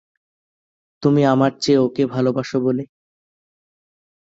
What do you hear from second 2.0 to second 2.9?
ভালোবাস বলে।